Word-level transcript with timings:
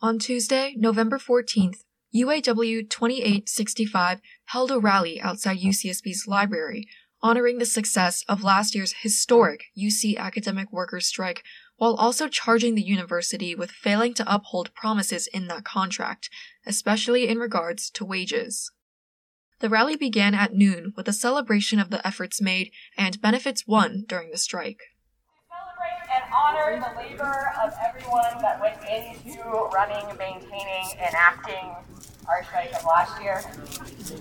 On 0.00 0.20
Tuesday, 0.20 0.74
November 0.76 1.18
14th, 1.18 1.82
UAW 2.14 2.88
2865 2.88 4.20
held 4.44 4.70
a 4.70 4.78
rally 4.78 5.20
outside 5.20 5.58
UCSB's 5.58 6.24
library, 6.28 6.86
honoring 7.20 7.58
the 7.58 7.66
success 7.66 8.22
of 8.28 8.44
last 8.44 8.76
year's 8.76 8.94
historic 9.02 9.64
UC 9.76 10.16
academic 10.16 10.72
workers 10.72 11.08
strike 11.08 11.42
while 11.78 11.96
also 11.96 12.28
charging 12.28 12.76
the 12.76 12.86
university 12.86 13.56
with 13.56 13.72
failing 13.72 14.14
to 14.14 14.32
uphold 14.32 14.72
promises 14.72 15.26
in 15.26 15.48
that 15.48 15.64
contract, 15.64 16.30
especially 16.64 17.26
in 17.26 17.38
regards 17.38 17.90
to 17.90 18.04
wages. 18.04 18.70
The 19.58 19.68
rally 19.68 19.96
began 19.96 20.32
at 20.32 20.54
noon 20.54 20.92
with 20.96 21.08
a 21.08 21.12
celebration 21.12 21.80
of 21.80 21.90
the 21.90 22.06
efforts 22.06 22.40
made 22.40 22.70
and 22.96 23.20
benefits 23.20 23.66
won 23.66 24.04
during 24.06 24.30
the 24.30 24.38
strike. 24.38 24.78
And 26.58 26.82
honor 26.82 26.94
the 26.94 27.00
labor 27.00 27.52
of 27.62 27.72
everyone 27.82 28.42
that 28.42 28.60
went 28.60 28.76
into 28.88 29.40
running, 29.72 30.04
maintaining, 30.18 30.86
enacting 30.98 31.74
our 32.28 32.42
strike 32.44 32.72
of 32.74 32.84
last 32.84 33.20
year. 33.22 33.40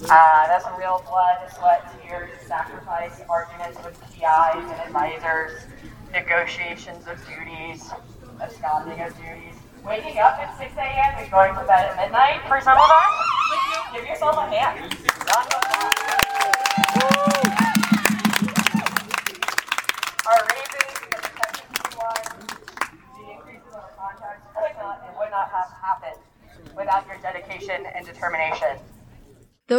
Uh, 0.09 0.47
that's 0.47 0.63
some 0.63 0.77
real 0.77 1.03
blood, 1.09 1.37
sweat, 1.57 1.83
tears, 2.01 2.29
sacrifice, 2.47 3.21
arguments 3.29 3.77
with 3.83 3.99
PIs 4.01 4.63
and 4.63 4.81
advisors, 4.81 5.61
negotiations 6.13 7.05
of 7.07 7.17
duties, 7.27 7.89
absconding 8.41 9.01
of 9.01 9.15
duties, 9.17 9.55
waking 9.85 10.19
up 10.19 10.37
at 10.39 10.57
6 10.57 10.71
a.m. 10.77 11.15
and 11.17 11.31
going 11.31 11.53
to 11.55 11.61
bed 11.65 11.89
at 11.89 11.97
midnight 11.97 12.41
for 12.47 12.61
some 12.61 12.77
of 12.77 12.89
us. 12.89 13.93
Give 13.93 14.05
yourself 14.05 14.37
a 14.37 14.45
hand. 14.47 14.93
Our 20.27 20.43
raises, 20.43 20.99
the 20.99 21.17
protection 21.17 21.65
the 23.17 23.31
increases 23.31 23.73
on 23.73 23.79
our 23.79 23.91
contracts 23.97 24.47
could 24.53 24.75
not 24.77 25.01
and 25.07 25.17
would 25.17 25.31
not 25.31 25.49
have 25.49 25.71
happened 25.81 26.19
without 26.75 27.07
your 27.07 27.17
dedication 27.21 27.85
and 27.95 28.05
determination. 28.05 28.77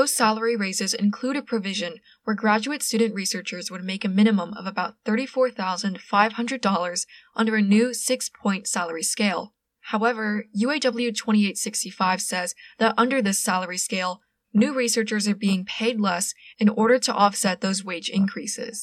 Those 0.09 0.17
salary 0.17 0.57
raises 0.57 0.95
include 0.95 1.37
a 1.37 1.43
provision 1.43 2.01
where 2.25 2.35
graduate 2.35 2.83
student 2.83 3.15
researchers 3.15 3.71
would 3.71 3.85
make 3.85 4.07
a 4.07 4.09
minimum 4.09 4.55
of 4.55 4.67
about 4.67 4.95
$34,500 5.05 7.07
under 7.37 7.57
a 7.57 7.61
new 7.61 7.93
six 7.93 8.31
point 8.31 8.67
salary 8.67 9.03
scale. 9.03 9.53
However, 9.93 10.47
UAW 10.59 11.15
2865 11.15 12.23
says 12.23 12.55
that 12.79 12.95
under 12.97 13.21
this 13.21 13.39
salary 13.39 13.77
scale, 13.77 14.23
new 14.55 14.73
researchers 14.73 15.29
are 15.29 15.35
being 15.35 15.67
paid 15.67 16.01
less 16.01 16.33
in 16.59 16.71
order 16.71 16.99
to 17.01 17.13
offset 17.13 17.61
those 17.61 17.85
wage 17.85 18.09
increases. 18.09 18.83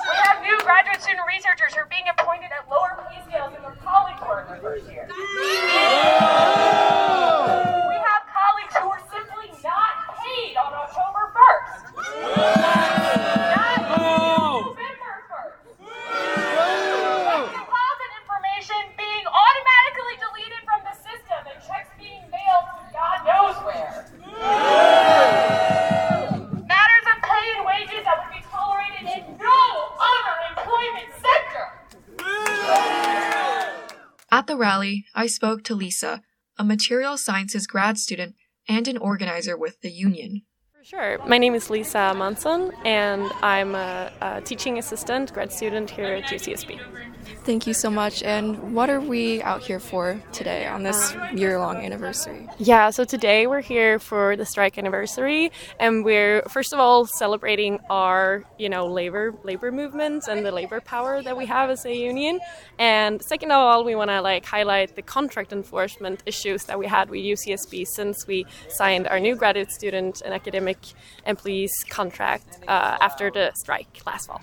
We 0.00 0.16
have 0.24 0.42
new 0.42 0.58
graduate 0.64 1.00
student 1.00 1.28
researchers 1.28 1.74
who 1.74 1.82
are 1.82 1.86
being 1.88 2.08
appointed 2.10 2.50
at 2.50 2.68
lower 2.68 3.06
pay 3.08 3.22
scales 3.30 3.52
than 3.52 3.62
their 3.62 3.70
in 3.70 3.76
their 4.48 4.58
first 4.62 4.90
year. 4.90 5.06
We 7.86 7.98
have 8.02 8.22
colleagues 8.34 8.74
who 8.82 8.88
are 8.88 9.02
simply 9.14 9.52
not 9.62 10.08
paid 10.28 10.56
on 10.56 10.72
October 10.72 11.32
1st. 11.34 11.78
Not 13.54 13.80
November 13.98 15.12
1st. 15.28 15.64
Check 17.26 17.42
deposit 17.58 18.10
information 18.20 18.80
being 18.96 19.24
automatically 19.26 20.16
deleted 20.22 20.62
from 20.68 20.80
the 20.84 20.94
system 21.00 21.40
and 21.48 21.58
checks 21.66 21.90
being 21.98 22.22
mailed 22.30 22.66
to 22.76 22.82
God 22.92 23.18
knows 23.26 23.56
where. 23.66 24.04
Matters 26.66 27.06
of 27.08 27.18
pay 27.24 27.44
and 27.56 27.64
wages 27.66 28.04
that 28.04 28.16
would 28.22 28.32
be 28.34 28.42
tolerated 28.46 29.04
in 29.04 29.22
no 29.38 29.60
other 29.98 30.34
employment 30.54 31.10
sector. 31.18 31.66
At 34.38 34.46
the 34.46 34.56
rally, 34.56 35.04
I 35.16 35.26
spoke 35.26 35.64
to 35.64 35.74
Lisa, 35.74 36.22
a 36.56 36.62
material 36.62 37.16
sciences 37.16 37.66
grad 37.66 37.98
student 37.98 38.36
and 38.68 38.86
an 38.86 38.96
organizer 38.96 39.56
with 39.56 39.80
the 39.80 39.90
union. 39.90 40.42
For 40.72 40.84
sure. 40.84 41.18
My 41.26 41.38
name 41.38 41.56
is 41.56 41.70
Lisa 41.70 42.14
Manson, 42.14 42.70
and 42.84 43.28
I'm 43.42 43.74
a, 43.74 44.12
a, 44.20 44.40
teaching 44.42 44.78
assistant 44.78 45.34
grad 45.34 45.52
student 45.52 45.90
here 45.90 46.14
at 46.14 46.26
UCSB. 46.26 46.78
Thank 47.44 47.66
you 47.66 47.74
so 47.74 47.90
much. 47.90 48.22
And 48.22 48.74
what 48.74 48.90
are 48.90 49.00
we 49.00 49.42
out 49.42 49.62
here 49.62 49.80
for 49.80 50.20
today 50.32 50.66
on 50.66 50.82
this 50.82 51.14
year 51.34 51.58
long 51.58 51.76
anniversary? 51.76 52.46
Yeah, 52.58 52.90
so 52.90 53.04
today 53.04 53.46
we're 53.46 53.60
here 53.60 53.98
for 53.98 54.36
the 54.36 54.44
strike 54.44 54.78
anniversary, 54.78 55.50
and 55.80 56.04
we're 56.04 56.42
first 56.42 56.72
of 56.72 56.78
all 56.78 57.06
celebrating 57.06 57.78
our, 57.90 58.44
you 58.58 58.68
know, 58.68 58.86
labor 58.86 59.34
labor 59.44 59.72
movements 59.72 60.28
and 60.28 60.44
the 60.44 60.52
labor 60.52 60.80
power 60.80 61.22
that 61.22 61.36
we 61.36 61.46
have 61.46 61.70
as 61.70 61.84
a 61.84 61.94
union. 61.94 62.40
And 62.78 63.22
second 63.22 63.50
of 63.50 63.58
all, 63.58 63.84
we 63.84 63.94
want 63.94 64.10
to 64.10 64.20
like 64.20 64.44
highlight 64.44 64.96
the 64.96 65.02
contract 65.02 65.52
enforcement 65.52 66.22
issues 66.26 66.64
that 66.64 66.78
we 66.78 66.86
had 66.86 67.10
with 67.10 67.20
UCSB 67.20 67.86
since 67.86 68.26
we 68.26 68.46
signed 68.68 69.06
our 69.08 69.20
new 69.20 69.36
graduate 69.36 69.70
student 69.70 70.22
and 70.24 70.34
academic 70.34 70.78
employees 71.26 71.72
contract 71.88 72.58
uh, 72.68 72.98
after 73.00 73.30
the 73.30 73.52
strike 73.54 74.02
last 74.06 74.26
fall. 74.26 74.42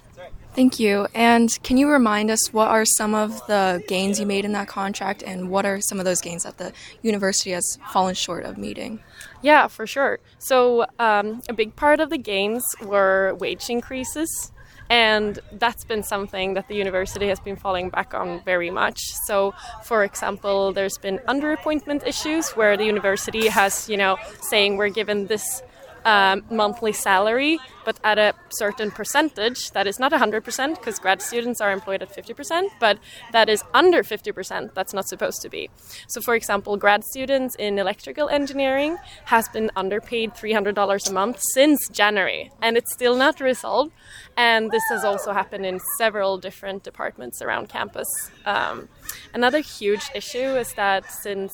Thank 0.56 0.80
you. 0.80 1.08
And 1.14 1.50
can 1.64 1.76
you 1.76 1.90
remind 1.90 2.32
us 2.32 2.54
what 2.54 2.70
are 2.70 2.86
some 2.86 3.14
of 3.14 3.46
the 3.48 3.84
gains 3.90 4.22
you 4.22 4.26
made 4.26 4.46
in 4.46 4.54
that 4.54 4.70
contract 4.70 5.22
and 5.22 5.50
what 5.50 5.66
are 5.66 5.82
some 5.82 6.00
of 6.00 6.06
those 6.06 6.22
gains 6.22 6.44
that 6.44 6.58
the 6.58 6.72
university 7.02 7.52
has 7.52 7.78
fallen 7.92 8.16
short 8.16 8.46
of 8.46 8.58
meeting? 8.58 9.02
Yeah, 9.42 9.68
for 9.68 9.86
sure. 9.86 10.20
So, 10.40 10.86
um, 10.98 11.42
a 11.50 11.54
big 11.54 11.76
part 11.76 12.00
of 12.00 12.10
the 12.10 12.18
gains 12.18 12.64
were 12.82 13.36
wage 13.38 13.70
increases. 13.70 14.54
And 14.90 15.40
that's 15.52 15.84
been 15.84 16.04
something 16.04 16.54
that 16.54 16.70
the 16.70 16.76
university 16.76 17.28
has 17.28 17.40
been 17.40 17.58
falling 17.58 17.90
back 17.90 18.14
on 18.14 18.42
very 18.46 18.70
much. 18.70 19.00
So, 19.26 19.54
for 19.84 20.04
example, 20.04 20.72
there's 20.72 20.98
been 20.98 21.18
underappointment 21.28 22.08
issues 22.08 22.52
where 22.52 22.78
the 22.78 22.86
university 22.86 23.48
has, 23.48 23.90
you 23.90 23.98
know, 23.98 24.18
saying 24.42 24.78
we're 24.78 24.90
given 24.90 25.28
this 25.28 25.64
um, 26.06 26.44
monthly 26.52 26.94
salary, 26.94 27.60
but 27.84 28.00
at 28.04 28.18
a 28.18 28.34
certain 28.50 28.92
percentage 28.92 29.72
that 29.72 29.88
is 29.88 30.00
not 30.00 30.12
100% 30.12 30.76
because 30.76 31.00
grad 31.00 31.22
students 31.22 31.60
are 31.60 31.72
employed 31.72 32.02
at 32.02 32.16
50%, 32.16 32.70
but 32.80 33.00
that 33.32 33.50
is 33.50 33.64
under 33.74 34.04
50%. 34.04 34.74
That's 34.74 34.94
not 34.94 35.08
supposed 35.08 35.42
to 35.42 35.50
be. 35.50 35.70
So, 36.08 36.22
for 36.22 36.36
example, 36.36 36.78
grad 36.78 37.04
students 37.04 37.56
in 37.56 37.80
electrical 37.80 38.30
engineering 38.30 38.98
has 39.26 39.50
been 39.50 39.72
underpaid 39.76 40.34
$300 40.34 41.10
a 41.10 41.14
month 41.14 41.42
since 41.54 41.90
January, 41.90 42.52
and 42.62 42.78
it's 42.78 42.94
still 42.94 43.16
not 43.16 43.40
resolved. 43.40 43.92
And 44.38 44.72
this 44.72 44.84
has 44.90 45.04
also 45.04 45.34
happened 45.34 45.66
in 45.66 45.80
several 45.98 46.38
different 46.38 46.84
departments 46.84 47.42
around 47.42 47.70
campus. 47.70 48.08
Um, 48.46 48.90
another 49.34 49.60
huge 49.60 50.10
issue 50.14 50.56
is 50.56 50.74
that 50.74 51.10
since 51.12 51.54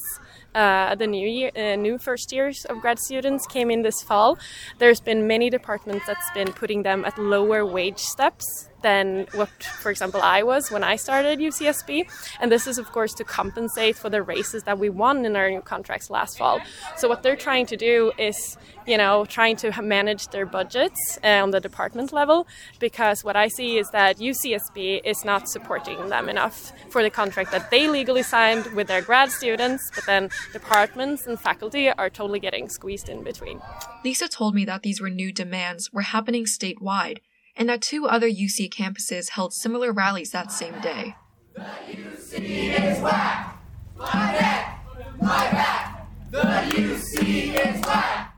uh, 0.55 0.95
the 0.95 1.07
new 1.07 1.27
year, 1.27 1.51
uh, 1.55 1.75
new 1.75 1.97
first 1.97 2.31
years 2.31 2.65
of 2.65 2.81
grad 2.81 2.99
students 2.99 3.45
came 3.47 3.71
in 3.71 3.81
this 3.81 4.01
fall. 4.01 4.37
There's 4.79 4.99
been 4.99 5.27
many 5.27 5.49
departments 5.49 6.05
that's 6.07 6.31
been 6.33 6.51
putting 6.53 6.83
them 6.83 7.05
at 7.05 7.17
lower 7.17 7.65
wage 7.65 7.99
steps 7.99 8.69
than 8.81 9.27
what, 9.33 9.49
for 9.81 9.91
example, 9.91 10.21
I 10.21 10.43
was 10.43 10.71
when 10.71 10.83
I 10.83 10.95
started 10.95 11.39
UCSB. 11.39 12.09
And 12.39 12.51
this 12.51 12.67
is, 12.67 12.77
of 12.77 12.91
course, 12.91 13.13
to 13.15 13.23
compensate 13.23 13.95
for 13.95 14.09
the 14.09 14.21
races 14.21 14.63
that 14.63 14.79
we 14.79 14.89
won 14.89 15.25
in 15.25 15.35
our 15.35 15.49
new 15.49 15.61
contracts 15.61 16.09
last 16.09 16.37
fall. 16.37 16.59
So 16.97 17.07
what 17.07 17.23
they're 17.23 17.35
trying 17.35 17.65
to 17.67 17.77
do 17.77 18.11
is, 18.17 18.57
you 18.85 18.97
know, 18.97 19.25
trying 19.25 19.55
to 19.57 19.81
manage 19.81 20.27
their 20.29 20.45
budgets 20.45 21.19
uh, 21.23 21.27
on 21.27 21.51
the 21.51 21.59
department 21.59 22.13
level, 22.13 22.47
because 22.79 23.23
what 23.23 23.35
I 23.35 23.47
see 23.47 23.77
is 23.77 23.89
that 23.91 24.17
UCSB 24.17 25.01
is 25.03 25.23
not 25.25 25.49
supporting 25.49 26.09
them 26.09 26.29
enough 26.29 26.71
for 26.89 27.03
the 27.03 27.09
contract 27.09 27.51
that 27.51 27.71
they 27.71 27.87
legally 27.87 28.23
signed 28.23 28.65
with 28.75 28.87
their 28.87 29.01
grad 29.01 29.31
students, 29.31 29.91
but 29.93 30.05
then 30.05 30.29
departments 30.53 31.27
and 31.27 31.39
faculty 31.39 31.89
are 31.89 32.09
totally 32.09 32.39
getting 32.39 32.69
squeezed 32.69 33.09
in 33.09 33.23
between. 33.23 33.61
Lisa 34.03 34.27
told 34.27 34.55
me 34.55 34.65
that 34.65 34.83
these 34.83 35.01
renewed 35.01 35.35
demands 35.35 35.91
were 35.91 36.01
happening 36.01 36.45
statewide 36.45 37.19
and 37.61 37.69
that 37.69 37.79
two 37.79 38.07
other 38.07 38.27
UC 38.27 38.71
campuses 38.71 39.29
held 39.29 39.53
similar 39.53 39.91
rallies 39.91 40.31
that 40.31 40.51
same 40.51 40.73
day. 40.81 41.15
The 41.53 41.61
UC 41.61 42.39
is 42.39 42.99
whack! 43.03 43.55
My 43.95 44.31
neck! 44.31 44.79
My 45.21 45.51
back! 45.51 46.07
The 46.31 46.39
UC 46.39 47.53
is 47.53 47.81
whack! 47.81 48.33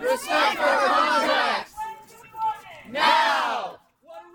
Respect 0.00 0.56
for 0.58 0.62
contracts! 0.62 1.74
Now! 2.92 3.80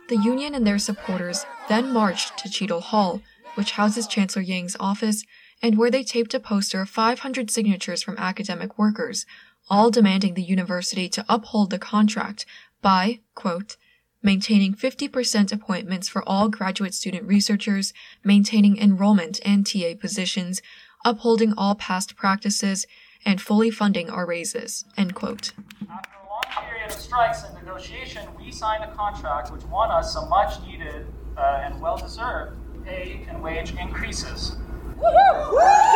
The 0.09 0.18
union 0.18 0.56
and 0.56 0.68
their 0.68 0.77
supporters 0.77 1.45
then 1.69 1.94
marched 1.94 2.38
to 2.39 2.50
Cheadle 2.50 2.81
Hall, 2.81 3.21
which 3.53 3.71
houses 3.71 4.07
Chancellor 4.07 4.41
Yang's 4.41 4.75
office, 4.77 5.24
and 5.63 5.77
where 5.77 5.89
they 5.89 6.03
taped 6.03 6.33
a 6.33 6.41
poster 6.41 6.81
of 6.81 6.89
500 6.89 7.50
signatures 7.50 8.03
from 8.03 8.18
academic 8.18 8.77
workers, 8.77 9.25
all 9.69 9.89
demanding 9.89 10.33
the 10.33 10.44
university 10.44 11.07
to 11.07 11.25
uphold 11.30 11.69
the 11.69 11.80
contract 11.80 12.45
by, 12.81 13.21
quote, 13.36 13.77
maintaining 14.25 14.74
50% 14.74 15.54
appointments 15.54 16.10
for 16.10 16.27
all 16.27 16.50
graduate 16.50 16.95
student 16.95 17.27
researchers, 17.27 17.94
maintaining 18.24 18.77
enrollment 18.77 19.39
and 19.45 19.66
TA 19.66 19.94
positions, 19.98 20.62
upholding 21.06 21.54
all 21.56 21.75
past 21.75 22.16
practices, 22.16 22.88
and 23.24 23.39
fully 23.39 23.69
funding 23.69 24.10
our 24.10 24.25
raises. 24.25 24.83
End 24.98 25.13
quote. 25.13 25.51
After 25.89 26.10
a 26.19 26.30
long 26.30 26.66
period 26.68 26.88
of 26.88 26.92
strikes 26.92 27.44
and 27.44 27.54
negotiation, 27.56 28.27
we 28.38 28.51
signed 28.51 28.83
a 28.83 28.92
contract 28.95 29.51
which 29.51 29.63
won 29.66 29.92
us 29.92 30.12
some 30.12 30.27
much 30.27 30.60
needed 30.66 31.06
uh, 31.38 31.62
and 31.63 31.80
well 31.80 31.98
deserved 31.98 32.57
pay 32.83 33.25
and 33.30 33.42
wage 33.42 33.74
increases. 33.75 34.57
Woo-hoo! 34.98 35.51
Woo-hoo! 35.51 35.95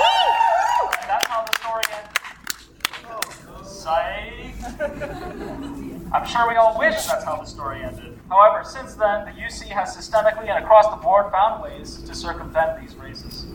I'm 6.14 6.28
sure 6.28 6.48
we 6.48 6.56
all 6.56 6.78
wish 6.78 7.06
that's 7.06 7.24
how 7.24 7.38
the 7.38 7.46
story 7.46 7.84
ended. 7.84 8.20
However, 8.30 8.64
since 8.64 8.94
then, 8.94 9.26
the 9.26 9.32
UC 9.32 9.68
has 9.68 9.96
systemically 9.96 10.50
and 10.50 10.64
across 10.64 10.88
the 10.90 10.98
board 10.98 11.32
found 11.32 11.64
ways 11.64 12.02
to 12.04 12.14
circumvent 12.14 12.82
these 12.82 12.96
races. 12.96 13.46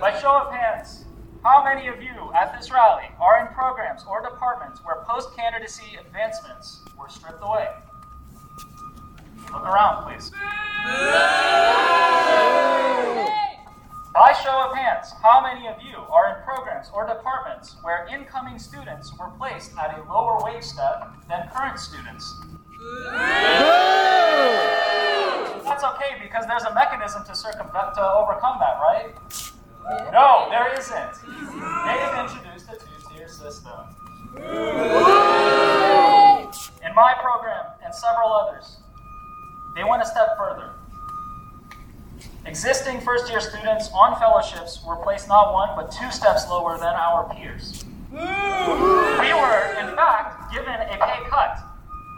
By 0.00 0.18
show 0.20 0.32
of 0.32 0.54
hands, 0.54 1.04
how 1.42 1.62
many 1.62 1.88
of 1.88 2.02
you 2.02 2.32
at 2.34 2.58
this 2.58 2.70
rally 2.70 3.04
are 3.20 3.40
in 3.40 3.48
programs 3.54 4.04
or 4.08 4.22
departments 4.22 4.80
where 4.84 4.96
post 5.06 5.36
candidacy 5.36 5.96
advancements 5.98 6.80
were 6.98 7.08
stripped 7.08 7.42
away? 7.42 7.68
Look 9.52 9.66
around, 9.66 10.04
please. 10.04 10.30
By 14.12 14.32
show 14.32 14.66
of 14.68 14.76
hands, 14.76 15.12
how 15.22 15.40
many 15.40 15.68
of 15.68 15.76
you 15.80 15.96
are 15.96 16.34
in 16.34 16.42
programs 16.42 16.90
or 16.92 17.06
departments 17.06 17.76
where 17.82 18.08
incoming 18.12 18.58
students 18.58 19.16
were 19.16 19.28
placed 19.38 19.70
at 19.78 19.96
a 19.96 20.02
lower 20.12 20.42
wage 20.42 20.64
step 20.64 21.12
than 21.28 21.48
current 21.54 21.78
students? 21.78 22.26
That's 25.62 25.84
okay 25.84 26.18
because 26.20 26.44
there's 26.48 26.64
a 26.64 26.74
mechanism 26.74 27.22
to 27.24 27.36
circumvent 27.36 27.94
to 27.94 28.02
overcome 28.02 28.58
that, 28.58 28.80
right? 28.82 29.14
No, 30.12 30.48
there 30.50 30.74
isn't. 30.76 31.14
They've 31.86 32.14
introduced 32.18 32.66
a 32.68 32.76
two-tier 32.82 33.28
system. 33.28 33.94
In 36.82 36.94
my 36.96 37.14
program 37.22 37.64
and 37.84 37.94
several 37.94 38.32
others, 38.32 38.78
they 39.76 39.84
went 39.84 40.02
a 40.02 40.06
step 40.06 40.36
further. 40.36 40.74
Existing 42.46 43.00
first 43.02 43.30
year 43.30 43.40
students 43.40 43.90
on 43.92 44.18
fellowships 44.18 44.82
were 44.84 44.96
placed 44.96 45.28
not 45.28 45.52
one 45.52 45.68
but 45.76 45.92
two 45.92 46.10
steps 46.10 46.48
lower 46.48 46.78
than 46.78 46.94
our 46.94 47.28
peers. 47.34 47.84
We 48.10 48.18
were, 48.18 49.76
in 49.78 49.94
fact, 49.94 50.52
given 50.52 50.72
a 50.72 50.96
pay 50.98 51.20
cut 51.28 51.60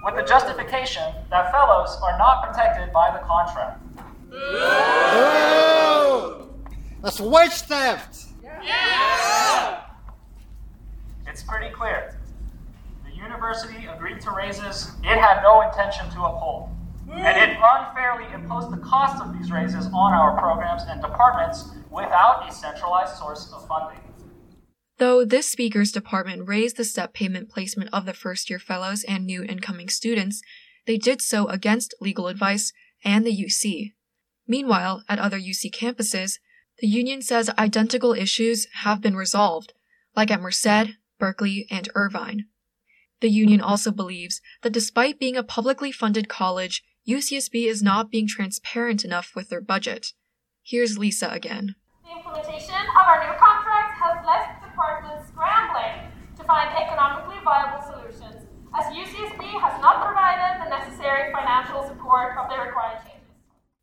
with 0.04 0.14
the 0.14 0.22
justification 0.22 1.12
that 1.30 1.50
fellows 1.50 1.98
are 2.02 2.16
not 2.18 2.44
protected 2.48 2.92
by 2.92 3.10
the 3.10 3.18
contract. 3.26 3.80
That's 7.02 7.20
wage 7.20 7.50
theft! 7.50 8.26
It's 11.26 11.42
pretty 11.42 11.70
clear. 11.74 12.16
The 13.04 13.14
university 13.14 13.86
agreed 13.86 14.20
to 14.20 14.30
raises 14.30 14.92
it 15.02 15.18
had 15.18 15.42
no 15.42 15.62
intention 15.62 16.08
to 16.10 16.22
uphold. 16.22 16.68
And 17.14 17.36
it 17.36 17.58
unfairly 17.62 18.32
imposed 18.32 18.72
the 18.72 18.78
cost 18.78 19.22
of 19.22 19.32
these 19.36 19.50
raises 19.50 19.86
on 19.86 20.12
our 20.12 20.38
programs 20.38 20.82
and 20.88 21.00
departments 21.00 21.70
without 21.90 22.48
a 22.48 22.52
centralized 22.52 23.16
source 23.16 23.52
of 23.52 23.66
funding. 23.68 24.00
Though 24.98 25.24
this 25.24 25.50
speaker's 25.50 25.92
department 25.92 26.48
raised 26.48 26.76
the 26.76 26.84
step 26.84 27.12
payment 27.12 27.50
placement 27.50 27.90
of 27.92 28.06
the 28.06 28.14
first 28.14 28.48
year 28.48 28.58
fellows 28.58 29.04
and 29.04 29.26
new 29.26 29.42
incoming 29.42 29.88
students, 29.88 30.42
they 30.86 30.96
did 30.96 31.20
so 31.20 31.46
against 31.48 31.94
legal 32.00 32.28
advice 32.28 32.72
and 33.04 33.26
the 33.26 33.36
UC. 33.36 33.92
Meanwhile, 34.46 35.02
at 35.08 35.18
other 35.18 35.38
UC 35.38 35.70
campuses, 35.72 36.38
the 36.78 36.86
union 36.86 37.22
says 37.22 37.50
identical 37.58 38.12
issues 38.12 38.66
have 38.82 39.00
been 39.00 39.16
resolved, 39.16 39.72
like 40.16 40.30
at 40.30 40.40
Merced, 40.40 40.96
Berkeley, 41.18 41.66
and 41.70 41.88
Irvine. 41.94 42.46
The 43.20 43.30
union 43.30 43.60
also 43.60 43.92
believes 43.92 44.40
that 44.62 44.72
despite 44.72 45.20
being 45.20 45.36
a 45.36 45.44
publicly 45.44 45.92
funded 45.92 46.28
college, 46.28 46.82
UCSB 47.08 47.66
is 47.66 47.82
not 47.82 48.12
being 48.12 48.28
transparent 48.28 49.04
enough 49.04 49.32
with 49.34 49.48
their 49.48 49.60
budget. 49.60 50.12
Here's 50.62 50.98
Lisa 50.98 51.28
again. 51.30 51.74
The 52.04 52.12
implementation 52.12 52.78
of 52.78 53.04
our 53.08 53.18
new 53.26 53.38
contracts 53.40 53.98
has 53.98 54.24
left 54.24 54.62
departments 54.62 55.28
scrambling 55.28 56.12
to 56.36 56.44
find 56.44 56.70
economically 56.78 57.42
viable 57.44 57.82
solutions, 57.82 58.46
as 58.78 58.86
UCSB 58.94 59.42
has 59.60 59.82
not 59.82 60.06
provided 60.06 60.62
the 60.62 60.70
necessary 60.70 61.32
financial 61.32 61.82
support 61.88 62.38
of 62.38 62.48
the 62.48 62.62
required 62.64 63.02
changes. 63.02 63.26